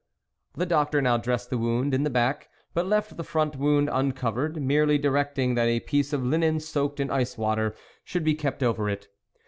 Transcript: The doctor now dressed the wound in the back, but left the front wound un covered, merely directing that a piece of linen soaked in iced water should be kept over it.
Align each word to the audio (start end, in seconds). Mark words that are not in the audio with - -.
The 0.55 0.65
doctor 0.65 0.99
now 0.99 1.17
dressed 1.17 1.51
the 1.51 1.59
wound 1.59 1.93
in 1.93 2.01
the 2.01 2.09
back, 2.09 2.49
but 2.73 2.87
left 2.87 3.17
the 3.17 3.23
front 3.23 3.55
wound 3.57 3.87
un 3.91 4.13
covered, 4.13 4.59
merely 4.59 4.97
directing 4.97 5.53
that 5.53 5.67
a 5.67 5.79
piece 5.81 6.11
of 6.11 6.25
linen 6.25 6.59
soaked 6.59 6.99
in 6.99 7.11
iced 7.11 7.37
water 7.37 7.75
should 8.03 8.23
be 8.23 8.33
kept 8.33 8.63
over 8.63 8.89
it. 8.89 9.09